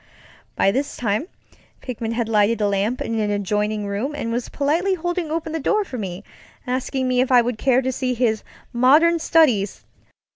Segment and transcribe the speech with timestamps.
[0.55, 1.27] By this time
[1.79, 5.59] Pickman had lighted a lamp in an adjoining room and was politely holding open the
[5.59, 6.23] door for me;
[6.65, 8.41] asking me if I would care to see his
[8.73, 9.85] "modem studies".